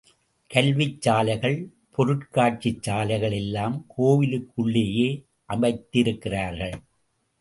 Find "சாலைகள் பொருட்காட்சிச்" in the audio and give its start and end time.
1.01-2.81